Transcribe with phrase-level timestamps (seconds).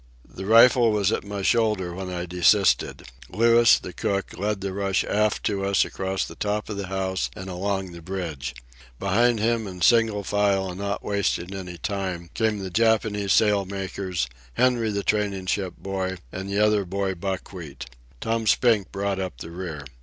[0.27, 3.03] The rifle was at my shoulder when I desisted.
[3.29, 7.29] Louis, the cook, led the rush aft to us across the top of the house
[7.35, 8.55] and along the bridge.
[8.99, 14.27] Behind him, in single file and not wasting any time, came the Japanese sail makers,
[14.55, 17.85] Henry the training ship boy, and the other boy Buckwheat.
[18.21, 19.85] Tom Spink brought up the rear.